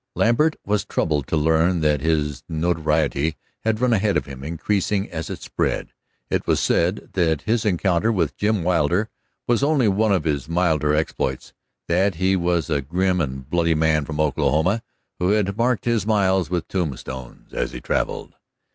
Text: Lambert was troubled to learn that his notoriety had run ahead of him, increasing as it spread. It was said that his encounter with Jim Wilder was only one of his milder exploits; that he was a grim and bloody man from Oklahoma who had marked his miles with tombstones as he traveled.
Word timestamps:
Lambert 0.15 0.55
was 0.65 0.83
troubled 0.83 1.27
to 1.27 1.37
learn 1.37 1.81
that 1.81 2.01
his 2.01 2.43
notoriety 2.49 3.35
had 3.63 3.79
run 3.79 3.93
ahead 3.93 4.17
of 4.17 4.25
him, 4.25 4.43
increasing 4.43 5.07
as 5.11 5.29
it 5.29 5.43
spread. 5.43 5.93
It 6.31 6.47
was 6.47 6.59
said 6.59 7.09
that 7.13 7.43
his 7.43 7.65
encounter 7.65 8.11
with 8.11 8.35
Jim 8.35 8.63
Wilder 8.63 9.09
was 9.45 9.61
only 9.61 9.87
one 9.87 10.11
of 10.11 10.23
his 10.23 10.49
milder 10.49 10.95
exploits; 10.95 11.53
that 11.87 12.15
he 12.15 12.35
was 12.35 12.67
a 12.67 12.81
grim 12.81 13.21
and 13.21 13.47
bloody 13.47 13.75
man 13.75 14.03
from 14.05 14.19
Oklahoma 14.19 14.81
who 15.19 15.29
had 15.33 15.55
marked 15.55 15.85
his 15.85 16.07
miles 16.07 16.49
with 16.49 16.67
tombstones 16.67 17.53
as 17.53 17.71
he 17.71 17.79
traveled. 17.79 18.33